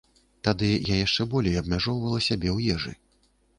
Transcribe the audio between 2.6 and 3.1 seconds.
ежы.